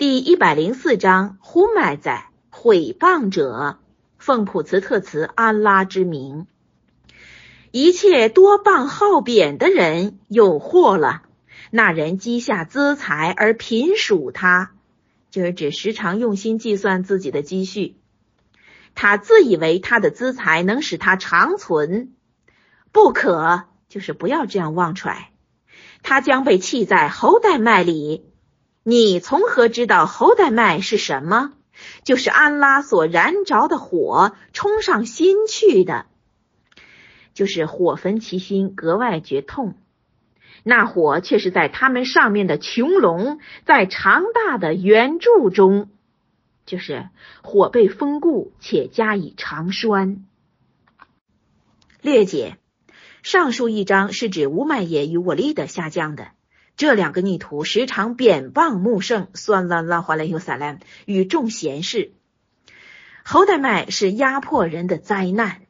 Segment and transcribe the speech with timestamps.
[0.00, 3.80] 第一百零四章，呼麦在毁谤者，
[4.16, 6.46] 奉普茨特茨安拉之名，
[7.70, 11.20] 一切多谤好贬的人有祸了。
[11.70, 14.72] 那人积下资财而贫属他，
[15.30, 17.98] 就是指时常用心计算自己的积蓄。
[18.94, 22.14] 他自以为他的资财能使他长存，
[22.90, 25.28] 不可，就是不要这样妄揣。
[26.02, 28.29] 他将被弃在侯代麦里。
[28.82, 31.52] 你从何知道侯代麦是什么？
[32.04, 36.06] 就是安拉所燃着的火，冲上心去的，
[37.32, 39.74] 就是火焚其心，格外觉痛。
[40.62, 45.88] 那火却是在他们上面的穹隆，在长大的圆柱中，
[46.66, 47.08] 就是
[47.42, 50.26] 火被封固且加以长栓。
[52.02, 52.58] 略解：
[53.22, 56.28] 上述一章是指乌麦耶与我利的下降的。
[56.76, 62.12] 这两个逆徒时常贬谤穆圣，算了拉华莱尤萨兰与众贤士。
[63.24, 65.60] 侯代麦是压迫人的灾难。